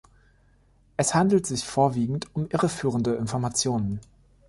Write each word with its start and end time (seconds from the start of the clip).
Es 0.97 1.13
handelt 1.13 1.45
sich 1.45 1.63
vorwiegend 1.63 2.35
um 2.35 2.49
irreführende 2.49 3.13
Informationen. 3.13 3.99